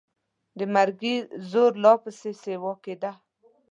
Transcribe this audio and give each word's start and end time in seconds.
د 0.57 0.59
مرګي 0.73 1.15
زور 1.51 1.71
لا 1.83 1.93
پسې 2.03 2.31
سیوا 2.43 2.73
کېده. 2.83 3.11